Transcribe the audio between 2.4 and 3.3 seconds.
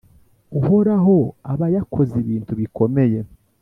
bikomeye!»